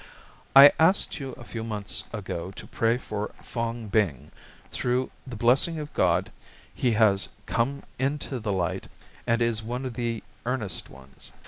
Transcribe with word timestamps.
"I 0.55 0.71
asked 0.79 1.19
you 1.19 1.33
a 1.33 1.43
few 1.43 1.63
months 1.63 2.05
ago 2.11 2.49
to 2.49 2.65
pray 2.65 2.97
for 2.97 3.29
Fong 3.39 3.87
Bing. 3.87 4.31
Through 4.71 5.11
the 5.27 5.35
blessing 5.35 5.77
of 5.77 5.93
God, 5.93 6.31
he 6.73 6.93
has 6.93 7.29
come 7.45 7.83
into 7.99 8.39
the 8.39 8.51
light, 8.51 8.87
and 9.27 9.43
is 9.43 9.61
one 9.61 9.85
of 9.85 9.93
the 9.93 10.23
earnest 10.43 10.89
ones. 10.89 11.31